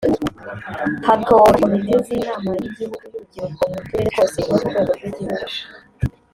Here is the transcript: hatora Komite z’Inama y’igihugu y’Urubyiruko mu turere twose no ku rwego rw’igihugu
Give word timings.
hatora 1.07 1.49
Komite 1.61 1.95
z’Inama 2.05 2.47
y’igihugu 2.59 2.97
y’Urubyiruko 3.03 3.61
mu 3.71 3.77
turere 3.87 4.07
twose 4.13 4.37
no 4.45 4.53
ku 4.59 4.65
rwego 4.69 4.91
rw’igihugu 4.97 5.45